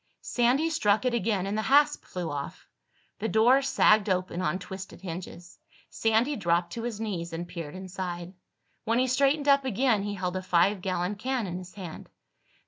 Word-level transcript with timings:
Sandy 0.23 0.71
struck 0.71 1.05
it 1.05 1.13
again 1.13 1.45
and 1.45 1.55
the 1.55 1.61
hasp 1.61 2.05
flew 2.05 2.31
off. 2.31 2.65
The 3.19 3.27
door 3.27 3.61
sagged 3.61 4.09
open 4.09 4.41
on 4.41 4.57
twisted 4.57 4.99
hinges. 5.01 5.59
Sandy 5.91 6.35
dropped 6.35 6.73
to 6.73 6.81
his 6.81 6.99
knees 6.99 7.31
and 7.33 7.47
peered 7.47 7.75
inside. 7.75 8.33
When 8.83 8.97
he 8.97 9.05
straightened 9.05 9.47
up 9.47 9.63
again 9.63 10.01
he 10.01 10.15
held 10.15 10.35
a 10.37 10.41
five 10.41 10.81
gallon 10.81 11.17
can 11.17 11.45
in 11.45 11.59
his 11.59 11.75
hand. 11.75 12.09